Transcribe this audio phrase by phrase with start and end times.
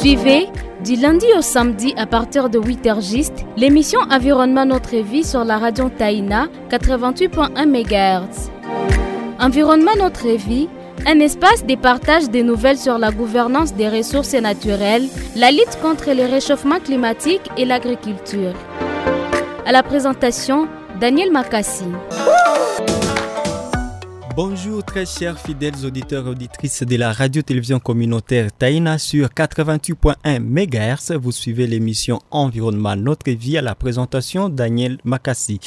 [0.00, 0.46] Suivez
[0.84, 5.58] du lundi au samedi à partir de 8h juste l'émission Environnement Notre Vie sur la
[5.58, 8.50] radio Taïna 88.1 MHz.
[9.40, 10.68] Environnement Notre Vie,
[11.04, 16.12] un espace de partage des nouvelles sur la gouvernance des ressources naturelles, la lutte contre
[16.12, 18.54] le réchauffement climatique et l'agriculture.
[19.66, 20.68] À la présentation,
[21.00, 21.86] Daniel Makassi.
[24.40, 31.16] Bonjour très chers fidèles auditeurs et auditrices de la radio-télévision communautaire Taïna sur 88.1 MHz.
[31.20, 35.58] Vous suivez l'émission Environnement Notre Vie à la présentation Daniel Makassi.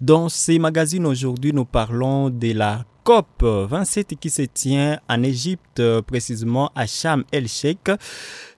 [0.00, 5.82] Dans ces magazines aujourd'hui, nous parlons de la COP 27 qui se tient en Égypte,
[6.02, 7.90] précisément à Sham el-Sheikh.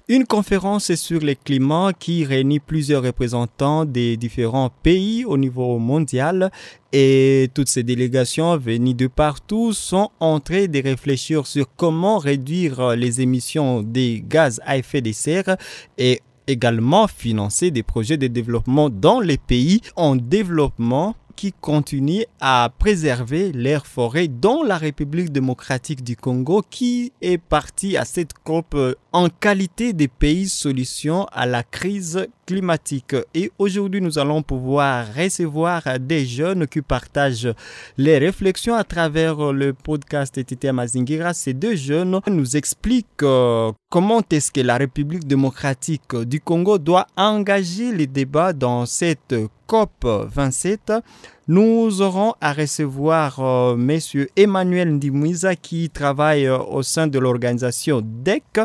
[0.08, 6.50] Une conférence sur le climat qui réunit plusieurs représentants des différents pays au niveau mondial
[6.92, 12.96] et toutes ces délégations venues de partout sont en train de réfléchir sur comment réduire
[12.96, 15.56] les émissions des gaz à effet de serre
[15.96, 22.70] et également financer des projets de développement dans les pays en développement qui continuent à
[22.78, 28.76] préserver leurs forêts dans la République démocratique du Congo qui est partie à cette COP
[29.12, 33.14] en qualité de pays solution à la crise climatique.
[33.34, 37.52] Et aujourd'hui, nous allons pouvoir recevoir des jeunes qui partagent
[37.96, 41.34] les réflexions à travers le podcast TT Mazingira.
[41.34, 47.06] Ces deux jeunes nous expliquent euh, comment est-ce que la République démocratique du Congo doit
[47.16, 49.34] engager les débats dans cette
[49.66, 51.02] COP 27
[51.48, 58.00] nous aurons à recevoir euh, Monsieur Emmanuel Ndimouiza qui travaille euh, au sein de l'organisation
[58.00, 58.60] DEC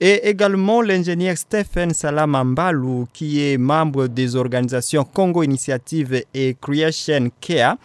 [0.00, 7.76] et également l'ingénieur Stephen Salamambalou qui est membre des organisations Congo Initiative et Creation Care.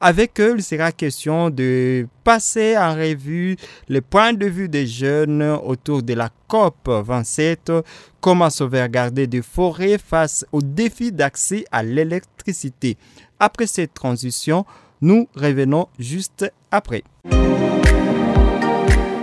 [0.00, 3.56] Avec eux, il sera question de passer en revue
[3.88, 7.72] les points de vue des jeunes autour de la COP 27,
[8.20, 12.96] comment sauvegarder des forêts face aux défis d'accès à l'électricité.
[13.40, 14.64] Après cette transition,
[15.00, 17.04] nous revenons juste après.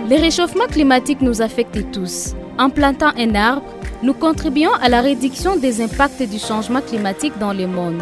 [0.07, 2.35] Le réchauffement climatique nous affecte tous.
[2.57, 3.65] En plantant un arbre,
[4.03, 8.01] nous contribuons à la réduction des impacts du changement climatique dans le monde.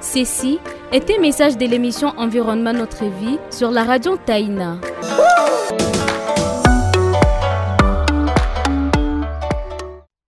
[0.00, 0.58] Ceci
[0.92, 4.78] est un message de l'émission Environnement Notre Vie sur la radio Taïna.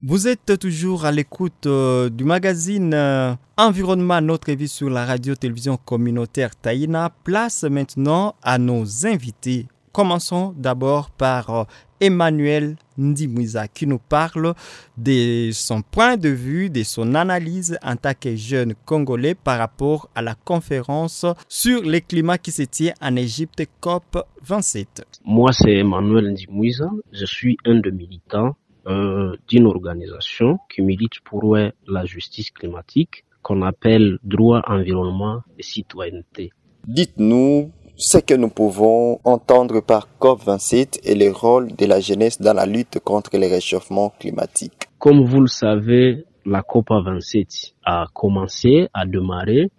[0.07, 5.79] Vous êtes toujours à l'écoute euh, du magazine euh, Environnement Notre Vie sur la radio-télévision
[5.79, 7.11] communautaire Taïna.
[7.25, 9.67] Place maintenant à nos invités.
[9.93, 11.65] Commençons d'abord par euh,
[12.03, 14.53] Emmanuel Ndimouiza qui nous parle
[14.99, 20.11] de son point de vue, de son analyse en tant que jeune Congolais par rapport
[20.15, 25.07] à la conférence sur le climat qui se tient en Égypte COP 27.
[25.25, 26.91] Moi, c'est Emmanuel Ndimouiza.
[27.11, 28.55] Je suis un des militants
[28.87, 36.51] euh, d'une organisation qui milite pour la justice climatique qu'on appelle droit, environnement et citoyenneté.
[36.87, 42.55] Dites-nous ce que nous pouvons entendre par COP27 et le rôle de la jeunesse dans
[42.55, 44.89] la lutte contre le réchauffement climatique.
[44.99, 49.71] Comme vous le savez, la COP27 a commencé, a démarré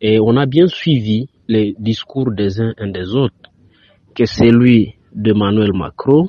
[0.00, 3.50] et on a bien suivi les discours des uns et des autres,
[4.14, 6.28] que celui d'Emmanuel Macron,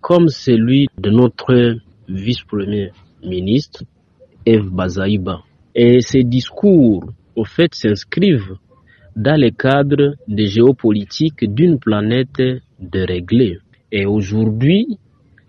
[0.00, 1.78] comme celui de notre
[2.08, 2.90] vice-premier
[3.24, 3.84] ministre,
[4.46, 5.42] Eve Bazaïba.
[5.74, 7.04] Et ces discours,
[7.36, 8.56] au fait, s'inscrivent
[9.16, 12.42] dans le cadre de géopolitique d'une planète
[12.78, 13.58] déréglée.
[13.90, 14.98] Et aujourd'hui,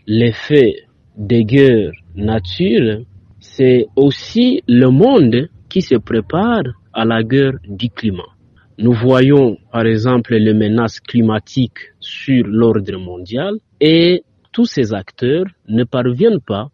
[0.08, 0.76] l'effet
[1.16, 3.02] des guerres nature,
[3.40, 8.32] c'est aussi le monde qui se prépare à la guerre du climat.
[8.78, 15.84] Nous voyons par exemple les menaces climatiques sur l'ordre mondial et tous ces acteurs ne
[15.84, 16.70] parviennent pas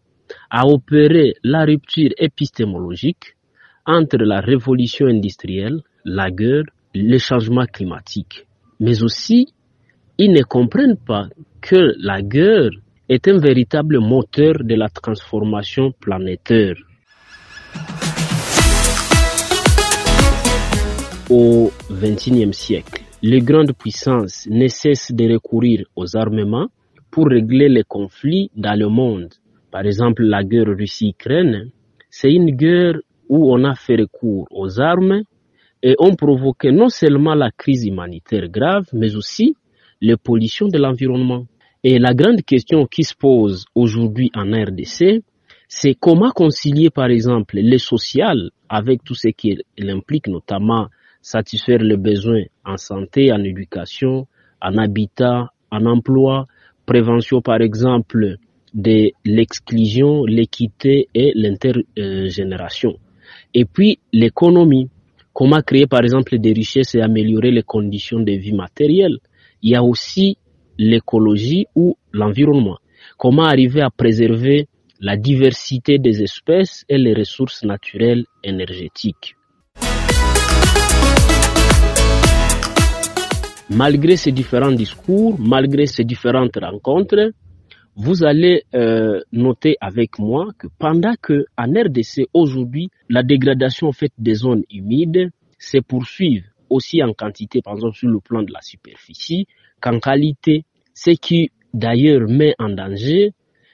[0.50, 3.36] à opérer la rupture épistémologique
[3.86, 8.46] entre la révolution industrielle, la guerre, le changement climatique.
[8.80, 9.53] Mais aussi,
[10.18, 11.28] ils ne comprennent pas
[11.62, 12.72] que la guerre
[13.08, 16.76] est un véritable moteur de la transformation planétaire.
[21.29, 26.67] Au XXIe siècle, les grandes puissances ne cessent de recourir aux armements
[27.16, 29.29] pour régler les conflits dans le monde.
[29.72, 31.72] Par exemple, la guerre Russie-Ukraine,
[32.09, 32.96] c'est une guerre
[33.29, 35.22] où on a fait recours aux armes
[35.82, 39.56] et ont provoqué non seulement la crise humanitaire grave, mais aussi
[40.02, 41.46] les pollutions de l'environnement.
[41.85, 45.23] Et la grande question qui se pose aujourd'hui en RDC,
[45.70, 50.88] c'est comment concilier par exemple les social avec tout ce qui implique, notamment
[51.22, 54.28] satisfaire les besoins en santé, en éducation,
[54.62, 56.47] en habitat, en emploi,
[56.85, 58.37] prévention par exemple
[58.73, 62.97] de l'exclusion, l'équité et l'intergénération.
[63.53, 64.90] Et puis l'économie.
[65.34, 69.17] Comment créer par exemple des richesses et améliorer les conditions de vie matérielles.
[69.61, 70.37] Il y a aussi
[70.78, 72.78] l'écologie ou l'environnement.
[73.17, 74.67] Comment arriver à préserver
[74.99, 79.35] la diversité des espèces et les ressources naturelles énergétiques.
[83.70, 87.32] Malgré ces différents discours, malgré ces différentes rencontres,
[87.96, 93.91] vous allez euh, noter avec moi que pendant que en RDC aujourd'hui la dégradation en
[93.91, 98.52] fait des zones humides se poursuit aussi en quantité par exemple sur le plan de
[98.52, 99.47] la superficie
[99.82, 103.32] qu'en qualité, ce qui d'ailleurs met en danger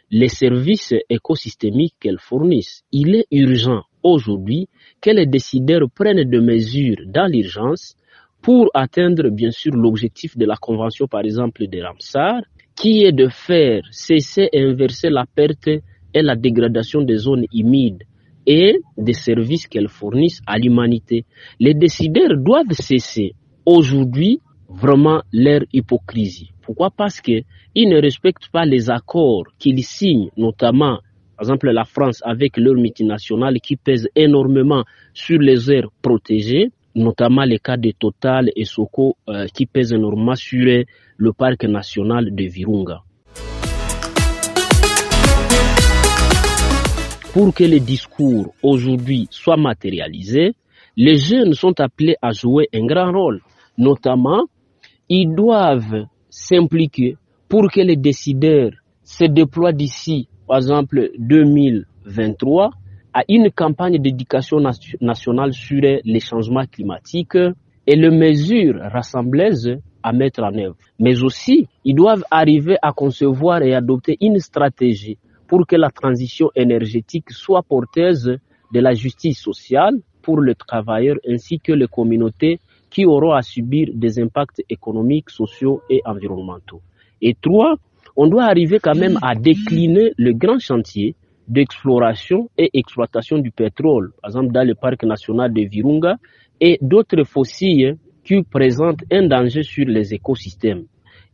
[0.09, 2.83] les services écosystémiques qu'elles fournissent.
[2.93, 4.69] Il est urgent aujourd'hui
[5.01, 7.95] que les décideurs prennent des mesures dans l'urgence
[8.41, 12.41] pour atteindre bien sûr l'objectif de la convention par exemple de Ramsar
[12.75, 18.03] qui est de faire cesser et inverser la perte et la dégradation des zones humides
[18.45, 21.25] et des services qu'elles fournissent à l'humanité.
[21.59, 23.35] Les décideurs doivent cesser
[23.65, 26.51] aujourd'hui vraiment leur hypocrisie.
[26.61, 26.89] Pourquoi?
[26.89, 27.43] Parce qu'ils
[27.75, 30.99] ne respectent pas les accords qu'ils signent, notamment,
[31.37, 34.83] par exemple, la France avec leur multinationales qui pèsent énormément
[35.13, 40.35] sur les aires protégées, notamment les cas de Total et Soko euh, qui pèsent énormément
[40.35, 40.83] sur
[41.17, 43.01] le parc national de Virunga.
[47.33, 50.53] Pour que les discours aujourd'hui soient matérialisés,
[50.97, 53.41] les jeunes sont appelés à jouer un grand rôle,
[53.77, 54.43] notamment
[55.07, 57.17] ils doivent s'impliquer
[57.47, 58.71] pour que les décideurs
[59.03, 62.71] se déploient d'ici, par exemple, 2023
[63.13, 64.59] à une campagne d'éducation
[65.01, 67.35] nationale sur les changements climatiques
[67.87, 70.75] et les mesures rassemblées à mettre en œuvre.
[70.99, 75.17] Mais aussi, ils doivent arriver à concevoir et adopter une stratégie
[75.47, 78.37] pour que la transition énergétique soit porteuse
[78.73, 82.59] de la justice sociale pour les travailleurs ainsi que les communautés
[82.89, 86.81] qui auront à subir des impacts économiques, sociaux et environnementaux.
[87.21, 87.75] Et trois,
[88.15, 91.15] on doit arriver quand même à décliner le grand chantier
[91.51, 96.15] d'exploration et exploitation du pétrole, par exemple dans le parc national de Virunga
[96.61, 100.85] et d'autres fossiles qui présentent un danger sur les écosystèmes.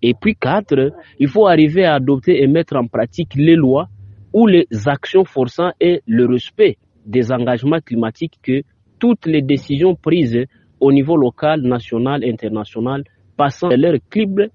[0.02, 3.88] Et puis quatre, il faut arriver à adopter et mettre en pratique les lois
[4.34, 8.62] ou les actions forçant et le respect des engagements climatiques que
[9.00, 10.46] toutes les décisions prises
[10.80, 13.04] au niveau local, national, international,
[13.36, 14.50] passant de leur crible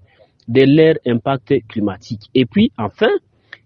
[0.47, 2.23] de leur impact climatique.
[2.35, 3.11] Et puis, enfin,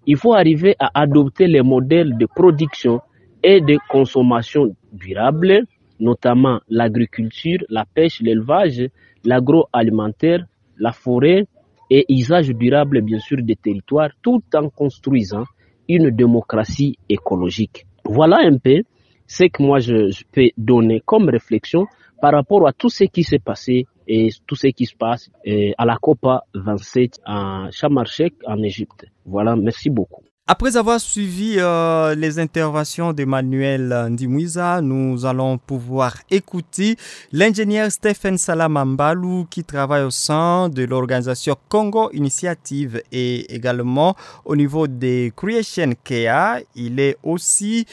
[0.07, 3.01] il faut arriver à adopter les modèles de production
[3.43, 5.65] et de consommation durable,
[5.99, 8.89] notamment l'agriculture, la pêche, l'élevage,
[9.25, 10.45] l'agroalimentaire,
[10.77, 11.45] la forêt
[11.89, 15.43] et usage durable, bien sûr, des territoires, tout en construisant
[15.89, 17.85] une démocratie écologique.
[18.05, 18.83] Voilà un peu
[19.27, 21.85] ce que moi je, je peux donner comme réflexion
[22.21, 25.71] par rapport à tout ce qui s'est passé et tout ce qui se passe euh,
[25.77, 29.05] à la Copa 27 à Chamarchek en Égypte.
[29.25, 30.23] Voilà, merci beaucoup.
[30.49, 36.95] Après avoir suivi euh, les interventions d'Emmanuel Ndimouiza, nous allons pouvoir écouter
[37.33, 44.15] l'ingénieur Stephen Salamambalou qui travaille au sein de l'organisation Congo Initiative et également
[44.45, 46.63] au niveau des Creation Kea.
[46.75, 47.85] Il est aussi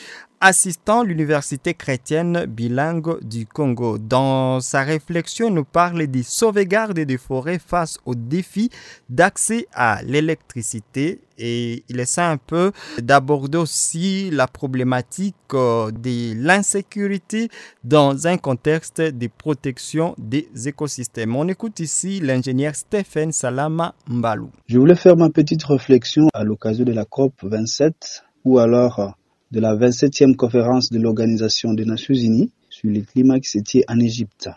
[0.44, 3.96] assistant l'Université chrétienne bilingue du Congo.
[3.96, 8.68] Dans sa réflexion, nous parle des sauvegardes des forêts face aux défis
[9.08, 17.48] d'accès à l'électricité et il essaie un peu d'aborder aussi la problématique euh, de l'insécurité
[17.82, 21.34] dans un contexte de protection des écosystèmes.
[21.36, 24.50] On écoute ici l'ingénieur Stephen Salama Mbalou.
[24.66, 29.16] Je voulais faire ma petite réflexion à l'occasion de la COP 27 ou alors
[29.54, 34.00] de la 27e conférence de l'Organisation des Nations Unies sur le climat qui s'était en
[34.00, 34.48] Égypte.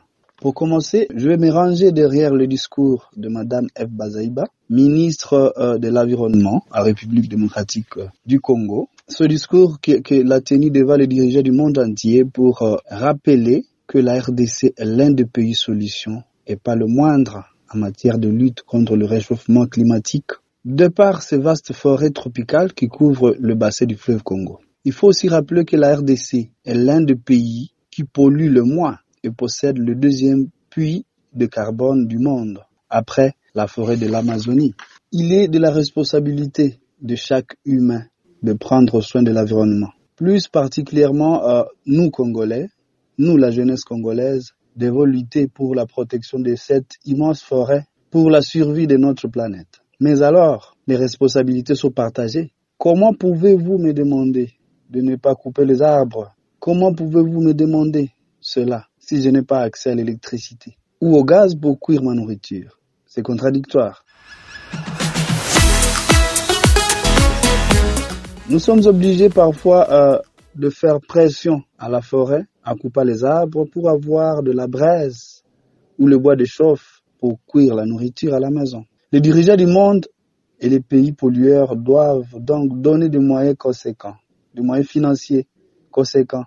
[0.42, 3.86] Pour commencer, je vais me ranger derrière le discours de Madame F.
[3.90, 8.90] Bazaïba, ministre euh, de l'Environnement à la République démocratique euh, du Congo.
[9.08, 14.00] Ce discours qu'elle a tenu devant les dirigeants du monde entier pour euh, rappeler que
[14.00, 18.64] la RDC est l'un des pays solutions et pas le moindre en matière de lutte
[18.64, 20.32] contre le réchauffement climatique,
[20.66, 24.60] de par ces vastes forêts tropicales qui couvrent le bassin du fleuve Congo.
[24.86, 28.98] Il faut aussi rappeler que la RDC est l'un des pays qui pollue le moins
[29.24, 34.74] et possède le deuxième puits de carbone du monde, après la forêt de l'Amazonie.
[35.12, 38.04] Il est de la responsabilité de chaque humain
[38.44, 39.92] de prendre soin de l'environnement.
[40.16, 42.70] Plus particulièrement, euh, nous Congolais,
[43.18, 48.42] nous la jeunesse congolaise, devons lutter pour la protection de cette immense forêt, pour la
[48.42, 49.82] survie de notre planète.
[50.00, 54.54] Mais alors, les responsabilités sont partagées Comment pouvez-vous me demander
[54.90, 58.10] de ne pas couper les arbres Comment pouvez-vous me demander
[58.42, 62.80] cela si je n'ai pas accès à l'électricité ou au gaz pour cuire ma nourriture?
[63.06, 64.04] C'est contradictoire.
[68.50, 70.20] Nous sommes obligés parfois euh,
[70.56, 75.44] de faire pression à la forêt, à couper les arbres pour avoir de la braise
[76.00, 78.84] ou le bois de chauffe pour cuire la nourriture à la maison.
[79.12, 80.08] Les dirigeants du monde
[80.60, 84.16] et les pays pollueurs doivent donc donner des moyens conséquents,
[84.58, 85.48] des moyens financiers
[85.92, 86.46] conséquents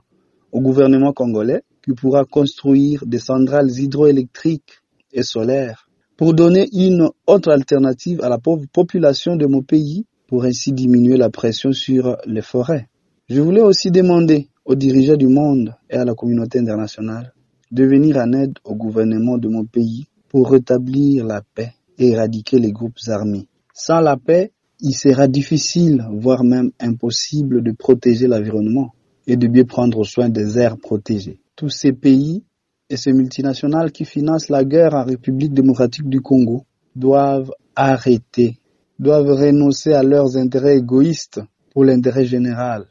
[0.53, 4.81] au gouvernement congolais qui pourra construire des centrales hydroélectriques
[5.13, 10.45] et solaires pour donner une autre alternative à la pauvre population de mon pays pour
[10.45, 12.89] ainsi diminuer la pression sur les forêts.
[13.29, 17.33] Je voulais aussi demander aux dirigeants du monde et à la communauté internationale
[17.71, 22.59] de venir en aide au gouvernement de mon pays pour rétablir la paix et éradiquer
[22.59, 23.47] les groupes armés.
[23.73, 28.95] Sans la paix, il sera difficile, voire même impossible de protéger l'environnement
[29.27, 31.41] et de bien prendre soin des aires protégées.
[31.57, 32.43] Tous ces pays
[32.89, 36.65] et ces multinationales qui financent la guerre en République démocratique du Congo
[36.97, 38.59] doivent arrêter,
[38.99, 41.41] doivent renoncer à leurs intérêts égoïstes
[41.73, 42.87] pour l'intérêt général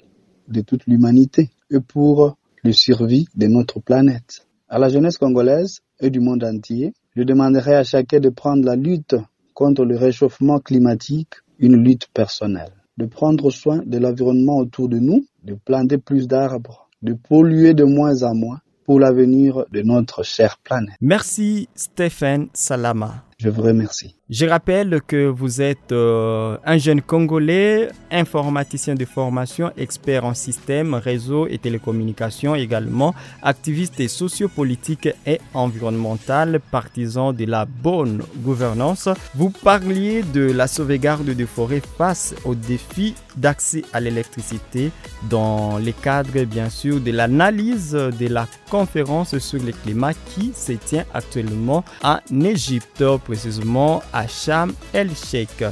[0.47, 4.47] de toute l'humanité et pour le survie de notre planète.
[4.67, 8.75] À la jeunesse congolaise et du monde entier, je demanderai à chacun de prendre la
[8.75, 9.15] lutte
[9.59, 15.25] contre le réchauffement climatique une lutte personnelle, de prendre soin de l'environnement autour de nous,
[15.43, 20.59] de planter plus d'arbres, de polluer de moins en moins pour l'avenir de notre chère
[20.63, 20.95] planète.
[21.01, 23.25] Merci Stéphane Salama.
[23.37, 24.15] Je vous remercie.
[24.29, 30.93] Je rappelle que vous êtes euh, un jeune Congolais, informaticien de formation, expert en système,
[30.93, 39.09] réseau et télécommunications également, activiste et sociopolitique et environnemental, partisan de la bonne gouvernance.
[39.33, 44.91] Vous parliez de la sauvegarde des forêts face aux défis d'accès à l'électricité
[45.27, 50.73] dans le cadre bien sûr de l'analyse de la conférence sur le climat qui se
[50.73, 55.63] tient actuellement en Égypte précisément à Sham el-Sheikh.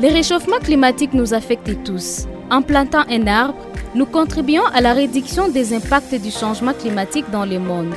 [0.00, 2.26] Le réchauffement climatique nous affecte tous.
[2.50, 3.58] En plantant un arbre,
[3.94, 7.94] nous contribuons à la réduction des impacts du changement climatique dans le monde.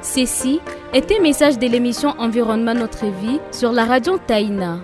[0.00, 0.60] Ceci
[0.92, 4.78] est un message de l'émission Environnement Notre Vie sur la radio Taïna.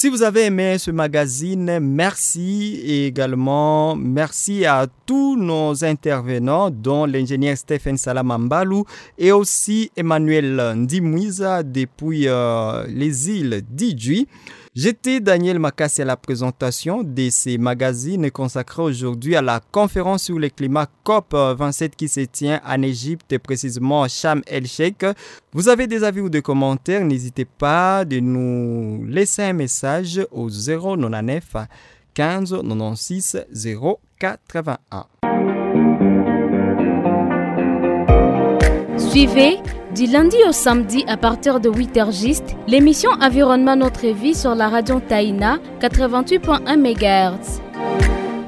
[0.00, 7.04] Si vous avez aimé ce magazine, merci et également merci à tous nos intervenants, dont
[7.04, 8.86] l'ingénieur Stephen Salamambalou
[9.18, 14.26] et aussi Emmanuel Ndimouiza depuis euh, les îles d'Idjui.
[14.72, 20.38] J'étais Daniel Makassi à la présentation de ces magazines consacrés aujourd'hui à la conférence sur
[20.38, 25.04] le climat COP27 qui se tient en Égypte, précisément à Sham el-Sheikh.
[25.52, 30.48] Vous avez des avis ou des commentaires, n'hésitez pas de nous laisser un message au
[30.48, 31.56] 099
[32.14, 33.46] 15 96
[34.20, 35.19] 081.
[39.10, 39.58] Suivez
[39.92, 44.68] du lundi au samedi à partir de 8h juste l'émission Environnement Notre Vie sur la
[44.68, 47.60] radio Taïna 88.1 MHz.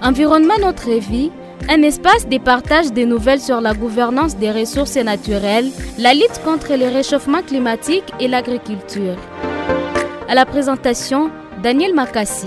[0.03, 1.33] Environnement Notre Vie,
[1.69, 5.67] un espace de partage des nouvelles sur la gouvernance des ressources naturelles,
[5.99, 9.17] la lutte contre le réchauffement climatique et l'agriculture.
[10.29, 12.47] À la présentation, Daniel Makassi.